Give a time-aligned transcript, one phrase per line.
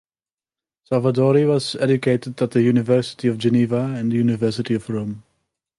[0.91, 5.21] Salvadori was educated at the University of Geneva and the University of Rome.